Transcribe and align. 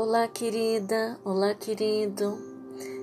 Olá, 0.00 0.28
querida, 0.28 1.18
olá, 1.24 1.52
querido. 1.56 2.38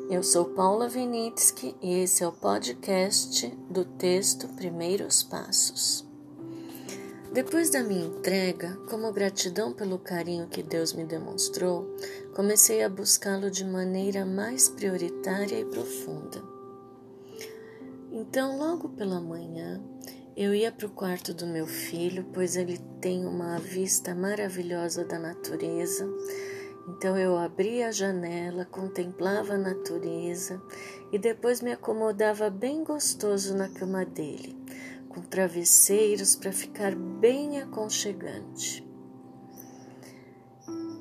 Eu 0.10 0.24
sou 0.24 0.46
Paula 0.46 0.88
Vinitsky 0.88 1.76
e 1.82 2.00
esse 2.00 2.24
é 2.24 2.28
o 2.28 2.32
podcast 2.32 3.50
do 3.70 3.84
texto 3.84 4.48
Primeiros 4.56 5.22
Passos. 5.22 6.08
Depois 7.34 7.70
da 7.70 7.84
minha 7.84 8.06
entrega, 8.06 8.78
como 8.90 9.12
gratidão 9.12 9.74
pelo 9.74 10.00
carinho 10.00 10.48
que 10.48 10.64
Deus 10.64 10.94
me 10.94 11.04
demonstrou, 11.04 11.86
comecei 12.34 12.82
a 12.82 12.88
buscá-lo 12.88 13.52
de 13.52 13.66
maneira 13.66 14.26
mais 14.26 14.70
prioritária 14.70 15.60
e 15.60 15.66
profunda. 15.66 16.42
Então, 18.10 18.58
logo 18.58 18.88
pela 18.88 19.20
manhã, 19.20 19.84
eu 20.34 20.56
ia 20.56 20.72
para 20.72 20.88
o 20.88 20.92
quarto 20.92 21.34
do 21.34 21.46
meu 21.46 21.68
filho, 21.68 22.26
pois 22.34 22.56
ele 22.56 22.78
tem 23.02 23.26
uma 23.26 23.60
vista 23.60 24.16
maravilhosa 24.16 25.04
da 25.04 25.20
natureza 25.20 26.10
então 26.88 27.18
eu 27.18 27.38
abria 27.38 27.88
a 27.88 27.92
janela, 27.92 28.66
contemplava 28.66 29.54
a 29.54 29.58
natureza 29.58 30.62
e 31.12 31.18
depois 31.18 31.62
me 31.62 31.72
acomodava 31.72 32.50
bem 32.50 32.84
gostoso 32.84 33.56
na 33.56 33.70
cama 33.70 34.06
dele, 34.06 34.56
com 35.10 35.22
travesseiros 35.22 36.36
para 36.36 36.52
ficar 36.52 36.96
bem 36.96 37.60
aconchegante. 37.60 38.86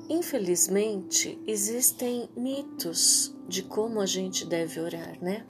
Infelizmente, 0.09 1.41
existem 1.47 2.29
mitos 2.35 3.35
de 3.47 3.63
como 3.63 3.99
a 3.99 4.05
gente 4.05 4.45
deve 4.45 4.79
orar, 4.79 5.17
né? 5.21 5.45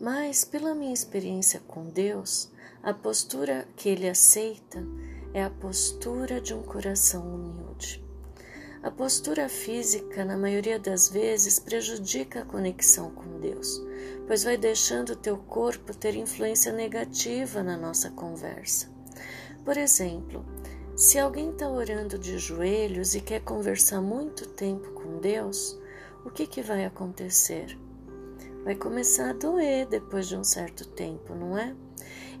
Mas, 0.00 0.44
pela 0.44 0.74
minha 0.74 0.92
experiência 0.92 1.60
com 1.68 1.84
Deus, 1.86 2.50
a 2.82 2.92
postura 2.92 3.68
que 3.76 3.88
Ele 3.88 4.08
aceita 4.08 4.84
é 5.32 5.44
a 5.44 5.50
postura 5.50 6.40
de 6.40 6.54
um 6.54 6.62
coração 6.62 7.22
humilde. 7.22 8.09
A 8.82 8.90
postura 8.90 9.46
física, 9.46 10.24
na 10.24 10.38
maioria 10.38 10.78
das 10.78 11.10
vezes, 11.10 11.58
prejudica 11.58 12.40
a 12.40 12.44
conexão 12.46 13.10
com 13.10 13.38
Deus, 13.38 13.78
pois 14.26 14.42
vai 14.42 14.56
deixando 14.56 15.10
o 15.10 15.16
teu 15.16 15.36
corpo 15.36 15.94
ter 15.94 16.16
influência 16.16 16.72
negativa 16.72 17.62
na 17.62 17.76
nossa 17.76 18.10
conversa. 18.10 18.88
Por 19.66 19.76
exemplo, 19.76 20.46
se 20.96 21.18
alguém 21.18 21.50
está 21.50 21.68
orando 21.68 22.18
de 22.18 22.38
joelhos 22.38 23.14
e 23.14 23.20
quer 23.20 23.40
conversar 23.40 24.00
muito 24.00 24.48
tempo 24.48 24.92
com 24.92 25.18
Deus, 25.18 25.78
o 26.24 26.30
que, 26.30 26.46
que 26.46 26.62
vai 26.62 26.86
acontecer? 26.86 27.78
Vai 28.64 28.74
começar 28.74 29.28
a 29.28 29.34
doer 29.34 29.86
depois 29.88 30.26
de 30.26 30.36
um 30.36 30.44
certo 30.44 30.88
tempo, 30.88 31.34
não 31.34 31.56
é? 31.56 31.76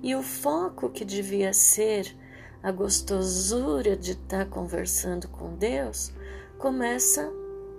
E 0.02 0.14
o 0.14 0.22
foco 0.22 0.88
que 0.88 1.04
devia 1.04 1.52
ser 1.52 2.16
a 2.62 2.70
gostosura 2.70 3.96
de 3.96 4.12
estar 4.12 4.44
tá 4.44 4.46
conversando 4.46 5.28
com 5.28 5.54
Deus 5.56 6.12
começa 6.58 7.30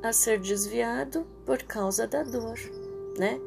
a 0.02 0.12
ser 0.12 0.40
desviado 0.40 1.26
por 1.46 1.62
causa 1.64 2.08
da 2.08 2.24
dor, 2.24 2.58
né? 3.18 3.40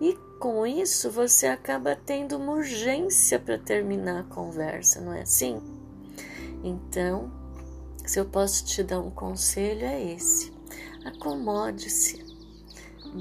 E 0.00 0.14
com 0.38 0.66
isso 0.66 1.10
você 1.10 1.46
acaba 1.46 1.96
tendo 1.96 2.36
uma 2.36 2.52
urgência 2.52 3.38
para 3.38 3.58
terminar 3.58 4.20
a 4.20 4.34
conversa, 4.34 5.00
não 5.00 5.14
é 5.14 5.22
assim? 5.22 5.60
Então, 6.62 7.32
se 8.04 8.20
eu 8.20 8.26
posso 8.26 8.64
te 8.64 8.82
dar 8.82 9.00
um 9.00 9.10
conselho 9.10 9.86
é 9.86 10.12
esse: 10.12 10.52
acomode-se, 11.04 12.22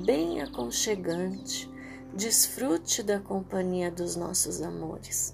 bem 0.06 0.42
aconchegante, 0.42 1.72
desfrute 2.14 3.02
da 3.02 3.20
companhia 3.20 3.90
dos 3.90 4.18
nossos 4.18 4.62
amores, 4.62 5.34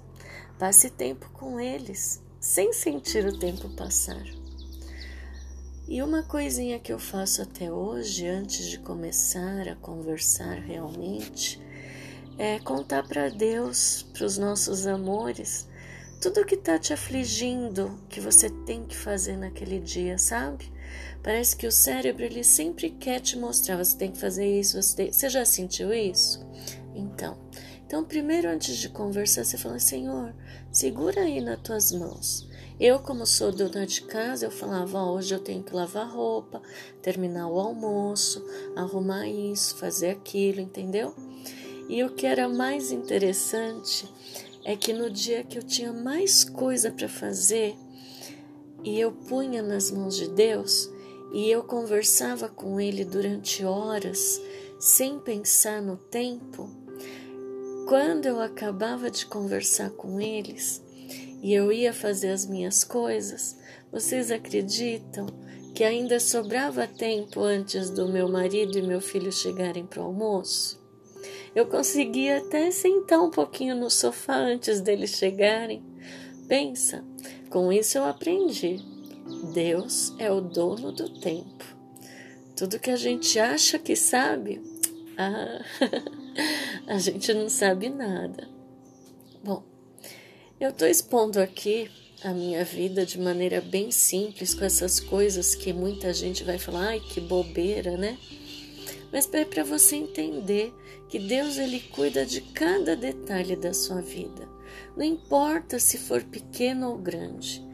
passe 0.59 0.91
tempo 0.91 1.29
com 1.31 1.59
eles, 1.59 2.21
sem 2.39 2.73
sentir 2.73 3.25
o 3.25 3.37
tempo 3.37 3.69
passar. 3.69 4.23
E 5.87 6.01
uma 6.01 6.21
coisinha 6.21 6.79
que 6.79 6.91
eu 6.91 6.99
faço 6.99 7.41
até 7.41 7.71
hoje, 7.71 8.27
antes 8.27 8.67
de 8.67 8.77
começar 8.79 9.67
a 9.67 9.75
conversar 9.75 10.59
realmente, 10.59 11.61
é 12.37 12.59
contar 12.59 13.07
para 13.07 13.29
Deus, 13.29 14.05
para 14.13 14.25
os 14.25 14.37
nossos 14.37 14.85
amores, 14.85 15.67
tudo 16.21 16.45
que 16.45 16.55
está 16.55 16.77
te 16.77 16.93
afligindo, 16.93 17.97
que 18.09 18.19
você 18.19 18.49
tem 18.49 18.83
que 18.83 18.95
fazer 18.95 19.37
naquele 19.37 19.79
dia, 19.79 20.17
sabe? 20.17 20.71
Parece 21.23 21.55
que 21.55 21.67
o 21.67 21.71
cérebro 21.71 22.23
ele 22.23 22.43
sempre 22.43 22.89
quer 22.89 23.19
te 23.19 23.37
mostrar, 23.37 23.77
você 23.77 23.97
tem 23.97 24.11
que 24.11 24.19
fazer 24.19 24.59
isso, 24.59 24.81
você, 24.81 24.95
tem... 24.95 25.11
você 25.13 25.29
já 25.29 25.45
sentiu 25.45 25.93
isso? 25.93 26.45
Então, 26.95 27.37
então 27.87 28.03
primeiro 28.03 28.49
antes 28.49 28.75
de 28.75 28.89
conversar, 28.89 29.45
você 29.45 29.57
fala, 29.57 29.79
Senhor, 29.79 30.35
segura 30.69 31.21
aí 31.21 31.39
nas 31.39 31.61
tuas 31.61 31.93
mãos. 31.93 32.45
Eu, 32.77 32.99
como 32.99 33.25
sou 33.25 33.49
dona 33.49 33.87
de 33.87 34.01
casa, 34.01 34.45
eu 34.45 34.51
falava: 34.51 35.01
oh, 35.01 35.13
hoje 35.13 35.33
eu 35.33 35.39
tenho 35.39 35.63
que 35.63 35.73
lavar 35.73 36.11
roupa, 36.11 36.61
terminar 37.01 37.47
o 37.47 37.57
almoço, 37.57 38.45
arrumar 38.75 39.25
isso, 39.25 39.77
fazer 39.77 40.09
aquilo, 40.09 40.59
entendeu? 40.59 41.15
E 41.87 42.03
o 42.03 42.09
que 42.09 42.25
era 42.25 42.49
mais 42.49 42.91
interessante 42.91 44.05
é 44.65 44.75
que 44.75 44.91
no 44.91 45.09
dia 45.09 45.45
que 45.45 45.57
eu 45.57 45.63
tinha 45.63 45.93
mais 45.93 46.43
coisa 46.43 46.91
para 46.91 47.07
fazer 47.07 47.73
e 48.83 48.99
eu 48.99 49.13
punha 49.13 49.63
nas 49.63 49.89
mãos 49.89 50.17
de 50.17 50.27
Deus 50.27 50.91
e 51.33 51.49
eu 51.49 51.63
conversava 51.63 52.49
com 52.49 52.81
Ele 52.81 53.05
durante 53.05 53.63
horas 53.63 54.41
sem 54.77 55.17
pensar 55.19 55.81
no 55.81 55.97
tempo, 55.97 56.69
quando 57.87 58.25
eu 58.25 58.41
acabava 58.41 59.09
de 59.09 59.25
conversar 59.25 59.91
com 59.91 60.19
eles, 60.19 60.83
e 61.41 61.53
eu 61.53 61.71
ia 61.71 61.93
fazer 61.93 62.31
as 62.31 62.45
minhas 62.45 62.83
coisas, 62.83 63.57
vocês 63.89 64.29
acreditam 64.29 65.27
que 65.73 65.85
ainda 65.85 66.19
sobrava 66.19 66.85
tempo 66.85 67.39
antes 67.39 67.89
do 67.89 68.09
meu 68.09 68.27
marido 68.27 68.77
e 68.77 68.81
meu 68.81 68.99
filho 68.99 69.31
chegarem 69.31 69.85
para 69.85 70.01
o 70.01 70.05
almoço? 70.05 70.85
Eu 71.55 71.65
conseguia 71.67 72.39
até 72.39 72.69
sentar 72.71 73.21
um 73.23 73.31
pouquinho 73.31 73.73
no 73.73 73.89
sofá 73.89 74.35
antes 74.35 74.81
deles 74.81 75.11
chegarem. 75.11 75.81
Pensa, 76.45 77.05
com 77.49 77.71
isso 77.71 77.97
eu 77.97 78.03
aprendi. 78.03 78.81
Deus 79.53 80.13
é 80.19 80.29
o 80.29 80.41
dono 80.41 80.91
do 80.91 81.07
tempo. 81.21 81.63
Tudo 82.53 82.79
que 82.79 82.91
a 82.91 82.97
gente 82.97 83.39
acha 83.39 83.79
que 83.79 83.95
sabe, 83.95 84.61
ah, 85.17 85.61
a 86.87 86.99
gente 86.99 87.33
não 87.33 87.49
sabe 87.49 87.89
nada. 87.89 88.47
Bom, 89.43 89.63
eu 90.59 90.69
estou 90.69 90.87
expondo 90.87 91.39
aqui 91.39 91.89
a 92.23 92.33
minha 92.33 92.63
vida 92.63 93.05
de 93.05 93.19
maneira 93.19 93.61
bem 93.61 93.91
simples, 93.91 94.53
com 94.53 94.65
essas 94.65 94.99
coisas 94.99 95.55
que 95.55 95.73
muita 95.73 96.13
gente 96.13 96.43
vai 96.43 96.57
falar, 96.57 96.87
ai 96.87 96.99
que 96.99 97.19
bobeira, 97.19 97.97
né? 97.97 98.17
Mas 99.11 99.31
é 99.33 99.45
para 99.45 99.63
você 99.63 99.95
entender 99.95 100.73
que 101.09 101.19
Deus 101.19 101.57
ele 101.57 101.79
cuida 101.79 102.25
de 102.25 102.41
cada 102.41 102.95
detalhe 102.95 103.55
da 103.55 103.73
sua 103.73 104.01
vida. 104.01 104.47
Não 104.95 105.03
importa 105.03 105.79
se 105.79 105.97
for 105.97 106.23
pequeno 106.23 106.89
ou 106.89 106.97
grande. 106.97 107.65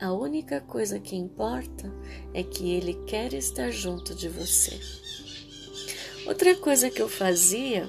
A 0.00 0.12
única 0.12 0.60
coisa 0.60 0.98
que 0.98 1.14
importa 1.14 1.92
é 2.32 2.42
que 2.42 2.72
ele 2.72 2.94
quer 3.06 3.32
estar 3.34 3.70
junto 3.70 4.14
de 4.14 4.28
você. 4.28 4.80
Outra 6.26 6.54
coisa 6.56 6.88
que 6.88 7.02
eu 7.02 7.08
fazia 7.08 7.88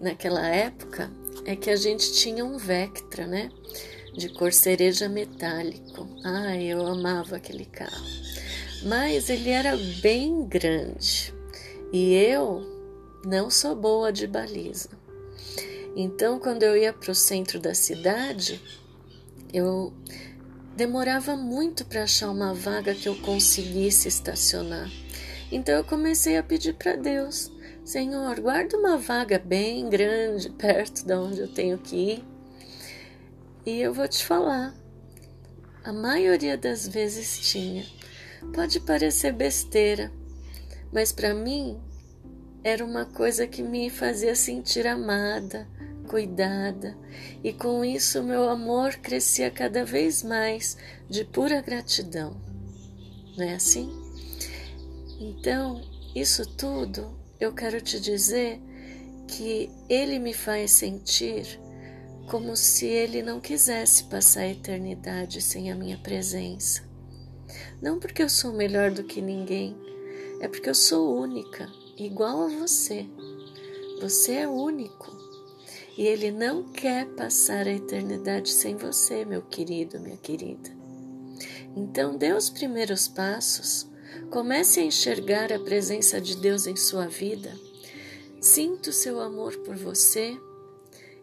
naquela 0.00 0.46
época 0.46 1.10
é 1.44 1.54
que 1.54 1.70
a 1.70 1.76
gente 1.76 2.12
tinha 2.12 2.44
um 2.44 2.58
Vectra, 2.58 3.26
né? 3.26 3.50
De 4.12 4.28
cor 4.28 4.52
cereja 4.52 5.08
metálico. 5.08 6.08
Ai, 6.24 6.64
eu 6.64 6.86
amava 6.86 7.36
aquele 7.36 7.64
carro. 7.64 8.06
Mas 8.84 9.30
ele 9.30 9.50
era 9.50 9.76
bem 10.02 10.44
grande 10.46 11.32
e 11.92 12.12
eu 12.14 12.62
não 13.24 13.48
sou 13.48 13.74
boa 13.74 14.12
de 14.12 14.26
baliza. 14.26 14.90
Então, 15.96 16.40
quando 16.40 16.64
eu 16.64 16.76
ia 16.76 16.92
para 16.92 17.12
o 17.12 17.14
centro 17.14 17.60
da 17.60 17.72
cidade, 17.72 18.60
eu 19.52 19.92
demorava 20.76 21.36
muito 21.36 21.84
para 21.84 22.02
achar 22.02 22.30
uma 22.30 22.52
vaga 22.52 22.94
que 22.94 23.08
eu 23.08 23.14
conseguisse 23.14 24.08
estacionar. 24.08 24.90
Então, 25.52 25.76
eu 25.76 25.84
comecei 25.84 26.36
a 26.36 26.42
pedir 26.42 26.74
para 26.74 26.96
Deus 26.96 27.53
Senhor, 27.84 28.40
guarda 28.40 28.78
uma 28.78 28.96
vaga 28.96 29.38
bem 29.38 29.90
grande 29.90 30.48
perto 30.48 31.04
da 31.04 31.20
onde 31.20 31.40
eu 31.40 31.48
tenho 31.48 31.76
que 31.76 31.94
ir. 31.94 32.24
E 33.66 33.78
eu 33.78 33.92
vou 33.92 34.08
te 34.08 34.24
falar, 34.24 34.74
a 35.84 35.92
maioria 35.92 36.56
das 36.56 36.88
vezes 36.88 37.40
tinha. 37.40 37.84
Pode 38.54 38.80
parecer 38.80 39.34
besteira, 39.34 40.10
mas 40.90 41.12
para 41.12 41.34
mim 41.34 41.78
era 42.62 42.82
uma 42.82 43.04
coisa 43.04 43.46
que 43.46 43.62
me 43.62 43.90
fazia 43.90 44.34
sentir 44.34 44.86
amada, 44.86 45.68
cuidada, 46.08 46.96
e 47.42 47.52
com 47.52 47.84
isso 47.84 48.22
meu 48.22 48.48
amor 48.48 48.94
crescia 48.96 49.50
cada 49.50 49.84
vez 49.84 50.22
mais 50.22 50.78
de 51.06 51.22
pura 51.22 51.60
gratidão. 51.60 52.34
Não 53.36 53.44
é 53.44 53.54
assim? 53.56 53.92
Então, 55.20 55.82
isso 56.14 56.46
tudo 56.56 57.23
eu 57.40 57.52
quero 57.52 57.80
te 57.80 58.00
dizer 58.00 58.60
que 59.28 59.70
ele 59.88 60.18
me 60.18 60.32
faz 60.32 60.72
sentir 60.72 61.60
como 62.28 62.56
se 62.56 62.86
ele 62.86 63.22
não 63.22 63.40
quisesse 63.40 64.04
passar 64.04 64.40
a 64.40 64.48
eternidade 64.48 65.42
sem 65.42 65.70
a 65.70 65.74
minha 65.74 65.98
presença. 65.98 66.82
Não 67.82 67.98
porque 67.98 68.22
eu 68.22 68.28
sou 68.28 68.52
melhor 68.52 68.90
do 68.90 69.04
que 69.04 69.20
ninguém, 69.20 69.76
é 70.40 70.48
porque 70.48 70.68
eu 70.68 70.74
sou 70.74 71.18
única, 71.18 71.68
igual 71.96 72.42
a 72.42 72.48
você. 72.48 73.06
Você 74.00 74.32
é 74.32 74.48
único. 74.48 75.14
E 75.96 76.02
Ele 76.02 76.30
não 76.32 76.64
quer 76.64 77.06
passar 77.14 77.66
a 77.66 77.72
eternidade 77.72 78.50
sem 78.50 78.76
você, 78.76 79.24
meu 79.24 79.42
querido, 79.42 80.00
minha 80.00 80.16
querida. 80.16 80.70
Então, 81.76 82.16
dê 82.16 82.32
os 82.32 82.50
primeiros 82.50 83.06
passos, 83.06 83.86
comece 84.30 84.80
a 84.80 84.84
enxergar 84.84 85.52
a 85.52 85.58
presença 85.58 86.20
de 86.20 86.36
Deus 86.36 86.66
em 86.66 86.76
sua 86.76 87.06
vida, 87.06 87.52
sinta 88.40 88.90
o 88.90 88.92
seu 88.92 89.20
amor 89.20 89.56
por 89.58 89.76
você. 89.76 90.36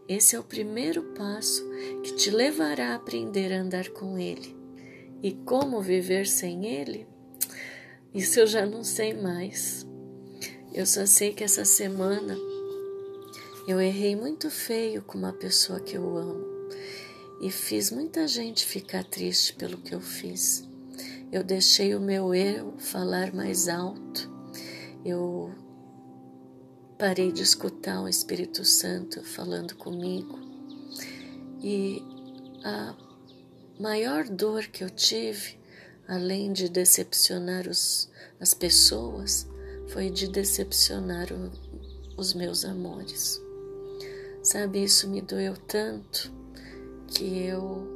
Esse 0.07 0.35
é 0.35 0.39
o 0.39 0.43
primeiro 0.43 1.03
passo 1.13 1.63
que 2.03 2.15
te 2.15 2.29
levará 2.29 2.89
a 2.89 2.95
aprender 2.95 3.53
a 3.53 3.61
andar 3.61 3.89
com 3.89 4.17
Ele. 4.17 4.55
E 5.23 5.31
como 5.31 5.81
viver 5.81 6.27
sem 6.27 6.65
Ele? 6.65 7.07
Isso 8.13 8.39
eu 8.39 8.47
já 8.47 8.65
não 8.65 8.83
sei 8.83 9.13
mais. 9.13 9.85
Eu 10.73 10.85
só 10.85 11.05
sei 11.05 11.33
que 11.33 11.43
essa 11.43 11.63
semana 11.63 12.37
eu 13.67 13.79
errei 13.79 14.15
muito 14.15 14.49
feio 14.49 15.01
com 15.01 15.17
uma 15.17 15.31
pessoa 15.31 15.79
que 15.79 15.95
eu 15.95 16.17
amo 16.17 16.45
e 17.41 17.49
fiz 17.49 17.89
muita 17.91 18.27
gente 18.27 18.65
ficar 18.65 19.03
triste 19.03 19.53
pelo 19.53 19.77
que 19.77 19.93
eu 19.93 20.01
fiz. 20.01 20.70
Eu 21.31 21.45
deixei 21.45 21.95
o 21.95 21.99
meu 22.01 22.35
eu 22.35 22.77
falar 22.77 23.33
mais 23.33 23.69
alto. 23.69 24.29
Eu 25.05 25.49
parei 26.99 27.31
de 27.31 27.41
escutar 27.41 28.01
o 28.01 28.07
Espírito 28.09 28.65
Santo 28.65 29.23
falando 29.23 29.73
comigo. 29.77 30.37
E 31.63 32.03
a 32.65 32.93
maior 33.79 34.25
dor 34.25 34.63
que 34.63 34.83
eu 34.83 34.89
tive, 34.89 35.57
além 36.05 36.51
de 36.51 36.67
decepcionar 36.67 37.65
os, 37.65 38.11
as 38.37 38.53
pessoas, 38.53 39.47
foi 39.87 40.09
de 40.09 40.27
decepcionar 40.27 41.31
o, 41.31 41.49
os 42.17 42.33
meus 42.33 42.65
amores. 42.65 43.41
Sabe, 44.43 44.83
isso 44.83 45.07
me 45.07 45.21
doeu 45.21 45.55
tanto 45.55 46.29
que 47.07 47.45
eu, 47.45 47.87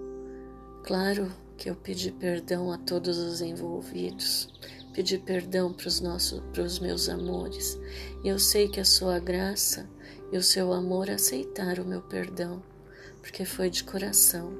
claro 0.86 1.30
que 1.58 1.70
eu 1.70 1.76
pedi 1.76 2.12
perdão 2.12 2.72
a 2.72 2.78
todos 2.78 3.18
os 3.18 3.42
envolvidos, 3.42 4.50
pedi 4.94 5.18
perdão 5.18 5.74
para 5.74 5.88
os 5.88 6.00
nossos, 6.00 6.42
para 6.54 6.64
os 6.64 6.80
meus 6.80 7.10
amores. 7.10 7.80
E 8.24 8.28
eu 8.28 8.40
sei 8.40 8.68
que 8.68 8.80
a 8.80 8.86
sua 8.86 9.20
graça 9.20 9.90
e 10.32 10.38
o 10.38 10.44
seu 10.44 10.74
amor 10.74 11.10
aceitaram 11.10 11.84
o 11.84 11.88
meu 11.88 12.02
perdão, 12.02 12.62
porque 13.22 13.46
foi 13.46 13.70
de 13.70 13.84
coração. 13.84 14.52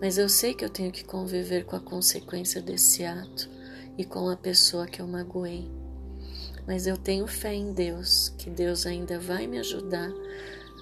Mas 0.00 0.18
eu 0.18 0.28
sei 0.28 0.54
que 0.54 0.64
eu 0.64 0.70
tenho 0.70 0.92
que 0.92 1.04
conviver 1.04 1.64
com 1.64 1.76
a 1.76 1.80
consequência 1.80 2.60
desse 2.60 3.04
ato 3.04 3.48
e 3.96 4.04
com 4.04 4.28
a 4.28 4.36
pessoa 4.36 4.86
que 4.86 5.00
eu 5.00 5.06
magoei. 5.06 5.70
Mas 6.66 6.86
eu 6.86 6.96
tenho 6.96 7.26
fé 7.26 7.54
em 7.54 7.72
Deus, 7.72 8.30
que 8.38 8.50
Deus 8.50 8.86
ainda 8.86 9.18
vai 9.18 9.46
me 9.46 9.58
ajudar 9.58 10.10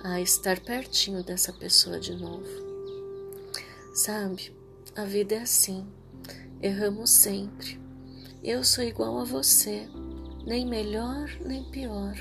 a 0.02 0.20
estar 0.20 0.60
pertinho 0.60 1.22
dessa 1.22 1.52
pessoa 1.52 1.98
de 1.98 2.14
novo. 2.14 2.46
Sabe, 3.94 4.52
a 4.94 5.04
vida 5.04 5.36
é 5.36 5.40
assim, 5.40 5.86
erramos 6.60 7.10
sempre. 7.10 7.80
Eu 8.44 8.62
sou 8.62 8.84
igual 8.84 9.18
a 9.18 9.24
você, 9.24 9.88
nem 10.44 10.66
melhor 10.66 11.30
nem 11.46 11.64
pior. 11.70 12.14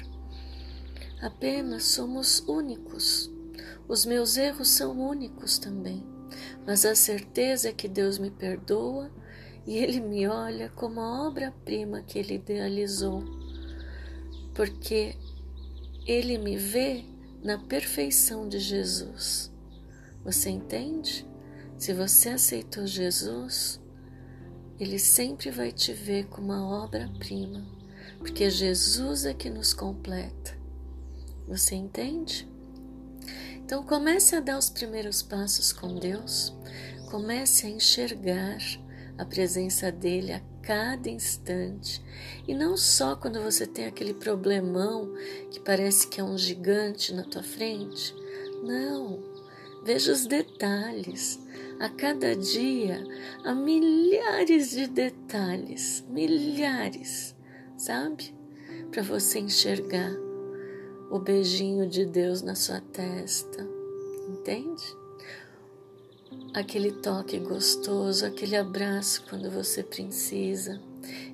Apenas 1.21 1.83
somos 1.83 2.39
únicos. 2.47 3.29
Os 3.87 4.05
meus 4.05 4.37
erros 4.37 4.69
são 4.69 4.97
únicos 4.97 5.59
também, 5.59 6.01
mas 6.65 6.85
a 6.85 6.95
certeza 6.95 7.69
é 7.69 7.73
que 7.73 7.89
Deus 7.89 8.17
me 8.17 8.31
perdoa 8.31 9.11
e 9.67 9.77
Ele 9.77 9.99
me 9.99 10.25
olha 10.27 10.69
como 10.69 11.01
a 11.01 11.27
obra-prima 11.27 12.01
que 12.01 12.17
Ele 12.17 12.35
idealizou, 12.35 13.21
porque 14.55 15.17
Ele 16.07 16.37
me 16.37 16.55
vê 16.55 17.03
na 17.43 17.57
perfeição 17.57 18.47
de 18.47 18.59
Jesus. 18.59 19.51
Você 20.23 20.49
entende? 20.49 21.29
Se 21.81 21.93
você 21.93 22.29
aceitou 22.29 22.85
Jesus, 22.85 23.81
Ele 24.79 24.99
sempre 24.99 25.49
vai 25.49 25.71
te 25.71 25.91
ver 25.91 26.27
como 26.27 26.53
uma 26.53 26.83
obra-prima, 26.83 27.65
porque 28.19 28.51
Jesus 28.51 29.25
é 29.25 29.33
que 29.33 29.49
nos 29.49 29.73
completa. 29.73 30.55
Você 31.47 31.73
entende? 31.73 32.47
Então 33.55 33.83
comece 33.83 34.35
a 34.35 34.39
dar 34.39 34.59
os 34.59 34.69
primeiros 34.69 35.23
passos 35.23 35.73
com 35.73 35.95
Deus, 35.95 36.55
comece 37.09 37.65
a 37.65 37.69
enxergar 37.71 38.59
a 39.17 39.25
presença 39.25 39.91
dele 39.91 40.33
a 40.33 40.41
cada 40.61 41.09
instante. 41.09 41.99
E 42.47 42.53
não 42.53 42.77
só 42.77 43.15
quando 43.15 43.41
você 43.41 43.65
tem 43.65 43.87
aquele 43.87 44.13
problemão 44.13 45.11
que 45.49 45.59
parece 45.59 46.07
que 46.07 46.21
é 46.21 46.23
um 46.23 46.37
gigante 46.37 47.11
na 47.11 47.23
tua 47.23 47.41
frente. 47.41 48.13
Não. 48.61 49.30
Veja 49.83 50.11
os 50.11 50.25
detalhes. 50.25 51.39
A 51.79 51.89
cada 51.89 52.35
dia 52.35 53.03
há 53.43 53.55
milhares 53.55 54.71
de 54.71 54.87
detalhes, 54.87 56.05
milhares, 56.07 57.35
sabe? 57.75 58.35
Para 58.91 59.01
você 59.01 59.39
enxergar 59.39 60.15
o 61.09 61.17
beijinho 61.17 61.87
de 61.87 62.05
Deus 62.05 62.41
na 62.43 62.53
sua 62.53 62.79
testa, 62.79 63.67
entende? 64.29 65.01
aquele 66.53 66.91
toque 66.91 67.39
gostoso, 67.39 68.25
aquele 68.25 68.55
abraço 68.55 69.25
quando 69.29 69.49
você 69.49 69.83
precisa. 69.83 70.81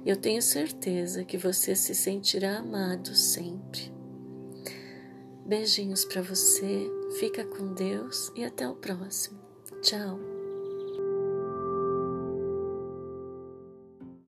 Eu 0.05 0.15
tenho 0.15 0.41
certeza 0.41 1.23
que 1.23 1.37
você 1.37 1.75
se 1.75 1.93
sentirá 1.93 2.57
amado 2.57 3.13
sempre. 3.15 3.91
Beijinhos 5.45 6.05
para 6.05 6.21
você, 6.21 6.89
fica 7.11 7.45
com 7.45 7.73
Deus 7.73 8.31
e 8.35 8.43
até 8.43 8.67
o 8.67 8.75
próximo. 8.75 9.39
Tchau. 9.81 10.36